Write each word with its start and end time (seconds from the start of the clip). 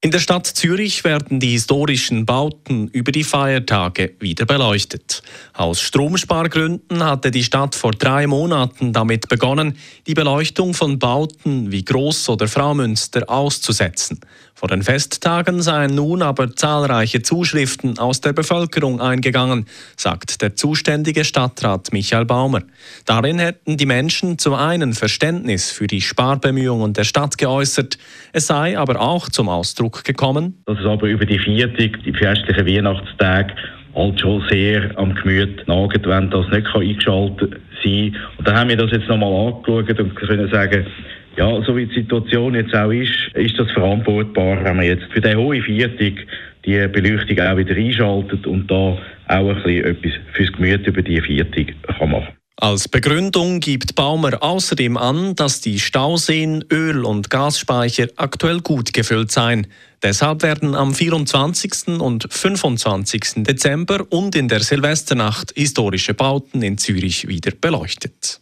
In 0.00 0.12
der 0.12 0.20
Stadt 0.20 0.46
Zürich 0.46 1.02
werden 1.02 1.40
die 1.40 1.50
historischen 1.50 2.24
Bauten 2.24 2.86
über 2.86 3.10
die 3.10 3.24
Feiertage 3.24 4.14
wieder 4.20 4.46
beleuchtet. 4.46 5.24
Aus 5.54 5.80
Stromspargründen 5.80 7.02
hatte 7.02 7.32
die 7.32 7.42
Stadt 7.42 7.74
vor 7.74 7.90
drei 7.90 8.28
Monaten 8.28 8.92
damit 8.92 9.28
begonnen, 9.28 9.76
die 10.06 10.14
Beleuchtung 10.14 10.72
von 10.72 11.00
Bauten 11.00 11.72
wie 11.72 11.80
Groß- 11.80 12.30
oder 12.30 12.46
Fraumünster 12.46 13.28
auszusetzen. 13.28 14.20
Vor 14.58 14.66
den 14.66 14.82
Festtagen 14.82 15.62
seien 15.62 15.94
nun 15.94 16.20
aber 16.20 16.50
zahlreiche 16.56 17.22
Zuschriften 17.22 17.96
aus 18.00 18.20
der 18.20 18.32
Bevölkerung 18.32 19.00
eingegangen, 19.00 19.66
sagt 19.96 20.42
der 20.42 20.56
zuständige 20.56 21.22
Stadtrat 21.24 21.92
Michael 21.92 22.24
Baumer. 22.24 22.62
Darin 23.06 23.38
hätten 23.38 23.76
die 23.76 23.86
Menschen 23.86 24.36
zum 24.36 24.54
einen 24.54 24.94
Verständnis 24.94 25.70
für 25.70 25.86
die 25.86 26.00
Sparbemühungen 26.00 26.92
der 26.92 27.04
Stadt 27.04 27.38
geäußert, 27.38 27.98
es 28.32 28.48
sei 28.48 28.76
aber 28.76 29.00
auch 29.00 29.28
zum 29.28 29.48
Ausdruck 29.48 30.02
gekommen? 30.02 30.60
Dass 30.66 30.80
es 30.80 30.86
aber 30.86 31.06
über 31.06 31.24
die 31.24 31.38
Viertig, 31.38 32.02
die 32.02 32.12
festlichen 32.12 32.66
Weihnachtstage, 32.66 33.54
halt 33.94 34.20
schon 34.20 34.42
sehr 34.50 34.90
am 34.98 35.14
Gemüt 35.14 35.68
nagt, 35.68 36.04
wenn 36.04 36.30
das 36.30 36.48
nicht 36.48 36.66
eingeschaltet 36.74 37.60
sein 37.84 38.12
kann. 38.12 38.20
Und 38.38 38.48
dann 38.48 38.56
haben 38.56 38.68
wir 38.70 38.76
das 38.76 38.90
jetzt 38.90 39.08
nochmal 39.08 39.52
angeschaut 39.52 40.00
und 40.00 40.16
können 40.16 40.50
sagen, 40.50 40.84
ja, 41.38 41.62
so 41.62 41.76
wie 41.76 41.86
die 41.86 41.94
Situation 41.94 42.54
jetzt 42.54 42.74
auch 42.74 42.90
ist, 42.90 43.30
ist 43.34 43.58
das 43.58 43.70
verantwortbar, 43.70 44.62
wenn 44.64 44.76
man 44.76 44.84
jetzt 44.84 45.04
für 45.12 45.20
den 45.20 45.38
hohe 45.38 45.62
Viertig 45.62 46.26
die 46.66 46.86
Beleuchtung 46.88 47.38
auch 47.38 47.56
wieder 47.56 47.74
einschaltet 47.74 48.46
und 48.46 48.70
da 48.70 48.74
auch 48.74 48.98
ein 49.28 49.54
bisschen 49.54 49.84
etwas 49.84 50.12
fürs 50.32 50.52
Gemüt 50.52 50.86
über 50.86 51.02
die 51.02 51.20
Viertig 51.20 51.74
kann 51.86 52.10
machen 52.10 52.38
als 52.60 52.88
Begründung 52.88 53.60
gibt 53.60 53.94
Baumer 53.94 54.42
außerdem 54.42 54.96
an, 54.96 55.36
dass 55.36 55.60
die 55.60 55.78
Stauseen, 55.78 56.64
Öl- 56.72 57.04
und 57.04 57.30
Gasspeicher 57.30 58.08
aktuell 58.16 58.60
gut 58.60 58.92
gefüllt 58.92 59.30
seien. 59.30 59.68
Deshalb 60.02 60.42
werden 60.42 60.74
am 60.74 60.92
24. 60.92 62.00
und 62.00 62.26
25. 62.28 63.44
Dezember 63.44 64.04
und 64.10 64.34
in 64.34 64.48
der 64.48 64.60
Silvesternacht 64.60 65.52
historische 65.54 66.14
Bauten 66.14 66.62
in 66.62 66.78
Zürich 66.78 67.28
wieder 67.28 67.52
beleuchtet. 67.52 68.40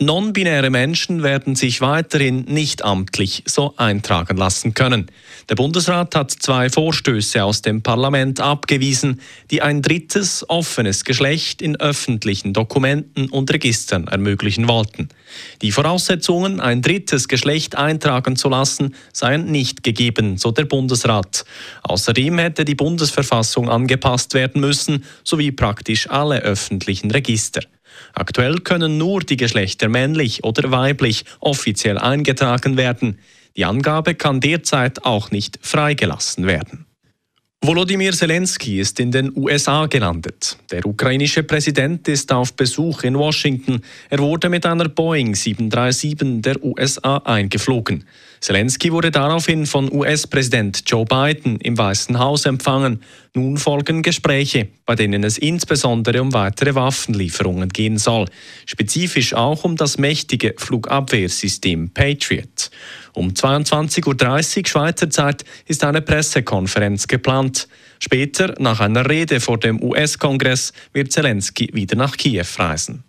Non-binäre 0.00 0.70
Menschen 0.70 1.24
werden 1.24 1.56
sich 1.56 1.80
weiterhin 1.80 2.44
nicht 2.44 2.84
amtlich 2.84 3.42
so 3.46 3.74
eintragen 3.76 4.36
lassen 4.36 4.72
können. 4.72 5.10
Der 5.48 5.56
Bundesrat 5.56 6.14
hat 6.14 6.30
zwei 6.30 6.70
Vorstöße 6.70 7.42
aus 7.42 7.62
dem 7.62 7.82
Parlament 7.82 8.38
abgewiesen, 8.38 9.20
die 9.50 9.60
ein 9.60 9.82
drittes 9.82 10.48
offenes 10.48 11.04
Geschlecht 11.04 11.60
in 11.60 11.80
öffentlichen 11.80 12.52
Dokumenten 12.52 13.28
und 13.28 13.52
Registern 13.52 14.06
ermöglichen 14.06 14.68
wollten. 14.68 15.08
Die 15.62 15.72
Voraussetzungen, 15.72 16.60
ein 16.60 16.80
drittes 16.80 17.26
Geschlecht 17.26 17.74
eintragen 17.74 18.36
zu 18.36 18.48
lassen, 18.48 18.94
seien 19.12 19.50
nicht 19.50 19.82
gegeben, 19.82 20.38
so 20.38 20.52
der 20.52 20.66
Bundesrat. 20.66 21.44
Außerdem 21.82 22.38
hätte 22.38 22.64
die 22.64 22.76
Bundesverfassung 22.76 23.68
angepasst 23.68 24.34
werden 24.34 24.60
müssen, 24.60 25.02
sowie 25.24 25.50
praktisch 25.50 26.08
alle 26.08 26.38
öffentlichen 26.42 27.10
Register. 27.10 27.62
Aktuell 28.12 28.58
können 28.60 28.98
nur 28.98 29.20
die 29.20 29.36
Geschlechter 29.36 29.88
männlich 29.88 30.44
oder 30.44 30.70
weiblich 30.70 31.24
offiziell 31.40 31.98
eingetragen 31.98 32.76
werden. 32.76 33.18
Die 33.56 33.64
Angabe 33.64 34.14
kann 34.14 34.40
derzeit 34.40 35.04
auch 35.04 35.30
nicht 35.30 35.58
freigelassen 35.62 36.46
werden. 36.46 36.87
Volodymyr 37.60 38.12
Zelensky 38.12 38.78
ist 38.78 39.00
in 39.00 39.10
den 39.10 39.36
USA 39.36 39.86
gelandet. 39.86 40.56
Der 40.70 40.86
ukrainische 40.86 41.42
Präsident 41.42 42.06
ist 42.06 42.32
auf 42.32 42.52
Besuch 42.54 43.02
in 43.02 43.18
Washington. 43.18 43.80
Er 44.10 44.20
wurde 44.20 44.48
mit 44.48 44.64
einer 44.64 44.88
Boeing 44.88 45.34
737 45.34 46.40
der 46.40 46.62
USA 46.62 47.16
eingeflogen. 47.16 48.04
Zelensky 48.40 48.92
wurde 48.92 49.10
daraufhin 49.10 49.66
von 49.66 49.92
US-Präsident 49.92 50.84
Joe 50.86 51.04
Biden 51.04 51.56
im 51.56 51.76
Weißen 51.76 52.20
Haus 52.20 52.46
empfangen. 52.46 53.02
Nun 53.34 53.56
folgen 53.56 54.02
Gespräche, 54.02 54.68
bei 54.86 54.94
denen 54.94 55.24
es 55.24 55.36
insbesondere 55.36 56.22
um 56.22 56.32
weitere 56.32 56.76
Waffenlieferungen 56.76 57.70
gehen 57.70 57.98
soll. 57.98 58.26
Spezifisch 58.66 59.34
auch 59.34 59.64
um 59.64 59.74
das 59.74 59.98
mächtige 59.98 60.54
Flugabwehrsystem 60.56 61.90
Patriot. 61.90 62.70
Um 63.18 63.30
22.30 63.30 64.58
Uhr 64.58 64.66
Schweizer 64.68 65.10
Zeit 65.10 65.44
ist 65.66 65.82
eine 65.82 66.02
Pressekonferenz 66.02 67.08
geplant. 67.08 67.66
Später, 67.98 68.54
nach 68.60 68.78
einer 68.78 69.10
Rede 69.10 69.40
vor 69.40 69.58
dem 69.58 69.82
US-Kongress, 69.82 70.72
wird 70.92 71.10
Zelensky 71.10 71.68
wieder 71.72 71.96
nach 71.96 72.16
Kiew 72.16 72.46
reisen. 72.56 73.07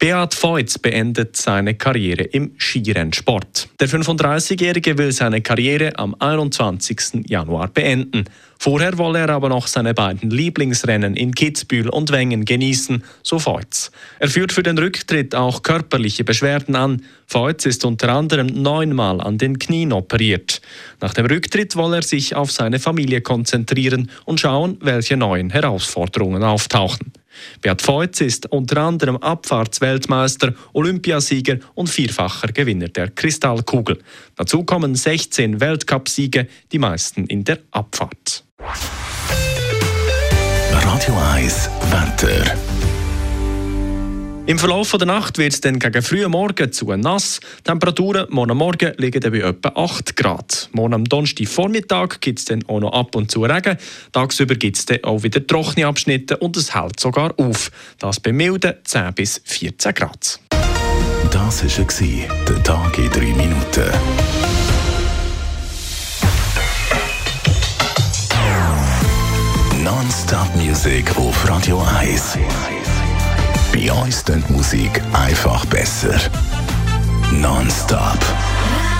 Beat 0.00 0.32
Feutz 0.32 0.78
beendet 0.78 1.36
seine 1.36 1.74
Karriere 1.74 2.22
im 2.22 2.52
Skirennsport. 2.56 3.68
Der 3.78 3.86
35-Jährige 3.86 4.96
will 4.96 5.12
seine 5.12 5.42
Karriere 5.42 5.98
am 5.98 6.16
21. 6.18 7.28
Januar 7.28 7.68
beenden. 7.68 8.24
Vorher 8.58 8.96
wolle 8.96 9.18
er 9.18 9.28
aber 9.28 9.50
noch 9.50 9.66
seine 9.66 9.92
beiden 9.92 10.30
Lieblingsrennen 10.30 11.16
in 11.16 11.34
Kitzbühel 11.34 11.90
und 11.90 12.12
Wengen 12.12 12.46
genießen, 12.46 13.04
so 13.22 13.38
Feutz. 13.38 13.90
Er 14.20 14.30
führt 14.30 14.52
für 14.52 14.62
den 14.62 14.78
Rücktritt 14.78 15.34
auch 15.34 15.62
körperliche 15.62 16.24
Beschwerden 16.24 16.76
an. 16.76 17.02
Feutz 17.26 17.66
ist 17.66 17.84
unter 17.84 18.08
anderem 18.08 18.46
neunmal 18.46 19.20
an 19.20 19.36
den 19.36 19.58
Knien 19.58 19.92
operiert. 19.92 20.62
Nach 21.02 21.12
dem 21.12 21.26
Rücktritt 21.26 21.76
wolle 21.76 21.96
er 21.96 22.02
sich 22.02 22.34
auf 22.34 22.50
seine 22.50 22.78
Familie 22.78 23.20
konzentrieren 23.20 24.10
und 24.24 24.40
schauen, 24.40 24.78
welche 24.80 25.18
neuen 25.18 25.50
Herausforderungen 25.50 26.42
auftauchen. 26.42 27.12
Beat 27.62 27.82
Feutz 27.82 28.20
ist 28.20 28.50
unter 28.50 28.78
anderem 28.78 29.16
Abfahrtsweltmeister, 29.16 30.54
Olympiasieger 30.72 31.58
und 31.74 31.88
vierfacher 31.88 32.48
Gewinner 32.48 32.88
der 32.88 33.08
Kristallkugel. 33.08 33.98
Dazu 34.36 34.64
kommen 34.64 34.94
16 34.94 35.60
Weltcupsiege, 35.60 36.48
die 36.72 36.78
meisten 36.78 37.26
in 37.26 37.44
der 37.44 37.58
Abfahrt. 37.70 38.44
Radio 40.72 41.16
1 41.34 41.70
Wetter. 41.90 42.69
Im 44.50 44.58
Verlauf 44.58 44.90
der 44.90 45.06
Nacht 45.06 45.38
wird 45.38 45.52
es 45.52 45.60
dann 45.60 45.78
gegen 45.78 46.02
frühen 46.02 46.32
Morgen 46.32 46.72
zu 46.72 46.86
nass. 46.96 47.38
Temperaturen 47.62 48.26
morgen 48.30 48.56
Morgen 48.56 48.92
liegen 48.96 49.20
dann 49.20 49.30
bei 49.30 49.38
etwa 49.38 49.68
8 49.68 50.16
Grad. 50.16 50.68
Morgen 50.72 50.94
am 50.94 51.04
Donnerstag 51.04 51.46
Vormittag 51.46 52.20
gibt 52.20 52.40
es 52.40 52.46
dann 52.46 52.64
auch 52.66 52.80
noch 52.80 52.92
ab 52.92 53.14
und 53.14 53.30
zu 53.30 53.44
Regen. 53.44 53.78
Tagsüber 54.10 54.56
gibt 54.56 54.76
es 54.76 54.86
dann 54.86 55.04
auch 55.04 55.22
wieder 55.22 55.46
trockene 55.46 55.86
Abschnitte 55.86 56.36
und 56.38 56.56
es 56.56 56.74
hält 56.74 56.98
sogar 56.98 57.32
auf. 57.38 57.70
Das 58.00 58.18
bei 58.18 58.32
milden 58.32 58.74
10 58.82 59.14
bis 59.14 59.40
14 59.44 59.94
Grad. 59.94 60.40
Das 61.30 61.62
war 61.62 62.28
der 62.48 62.62
Tag 62.64 62.98
in 62.98 63.08
3 63.08 63.20
Minuten. 63.20 63.90
Non-Stop-Musik 69.84 71.16
auf 71.16 71.48
Radio 71.48 71.80
1. 72.00 72.36
Bei 73.72 73.92
uns 73.92 74.24
klingt 74.24 74.48
die 74.48 74.52
Musik 74.52 75.00
einfach 75.12 75.64
besser. 75.66 76.18
Non-stop. 77.32 78.18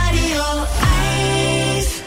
Radio 0.07 0.43
1. 1.77 2.03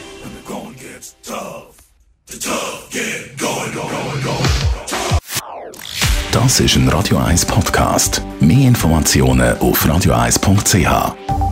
Das 6.31 6.59
ist 6.59 6.75
ein 6.75 6.89
Radio 6.89 7.17
1 7.17 7.45
Podcast. 7.45 8.21
Mehr 8.39 8.67
Informationen 8.67 9.57
auf 9.59 9.85
radio1.ch. 9.85 11.42